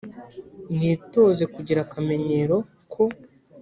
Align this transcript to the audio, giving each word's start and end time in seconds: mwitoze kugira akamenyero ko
mwitoze 0.73 1.43
kugira 1.53 1.79
akamenyero 1.85 2.57
ko 2.91 3.03